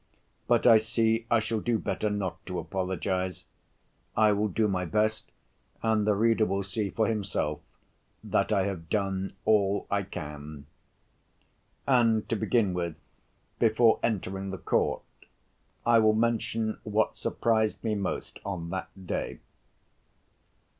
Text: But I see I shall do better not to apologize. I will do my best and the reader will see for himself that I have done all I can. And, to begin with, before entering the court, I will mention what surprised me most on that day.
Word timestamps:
But 0.47 0.65
I 0.65 0.79
see 0.79 1.27
I 1.29 1.39
shall 1.39 1.59
do 1.59 1.77
better 1.77 2.09
not 2.09 2.43
to 2.47 2.57
apologize. 2.57 3.45
I 4.17 4.31
will 4.31 4.47
do 4.47 4.67
my 4.67 4.83
best 4.83 5.31
and 5.83 6.07
the 6.07 6.15
reader 6.15 6.43
will 6.43 6.63
see 6.63 6.89
for 6.89 7.05
himself 7.05 7.59
that 8.23 8.51
I 8.51 8.65
have 8.65 8.89
done 8.89 9.33
all 9.45 9.85
I 9.91 10.01
can. 10.01 10.65
And, 11.85 12.27
to 12.29 12.35
begin 12.35 12.73
with, 12.73 12.95
before 13.59 13.99
entering 14.01 14.49
the 14.49 14.57
court, 14.57 15.03
I 15.85 15.99
will 15.99 16.13
mention 16.15 16.79
what 16.83 17.15
surprised 17.15 17.83
me 17.83 17.93
most 17.93 18.39
on 18.43 18.71
that 18.71 18.89
day. 19.05 19.37